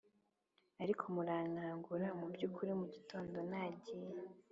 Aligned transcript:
ariko 0.83 1.03
murankangura 1.15 2.07
mubyukuri 2.19 2.71
mugitondo 2.79 3.37
nagiye 3.49 4.09